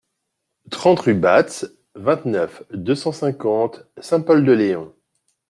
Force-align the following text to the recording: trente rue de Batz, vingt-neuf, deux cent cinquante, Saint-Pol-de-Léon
trente 0.71 1.01
rue 1.01 1.13
de 1.13 1.19
Batz, 1.19 1.67
vingt-neuf, 1.93 2.63
deux 2.73 2.95
cent 2.95 3.11
cinquante, 3.11 3.83
Saint-Pol-de-Léon 3.99 4.95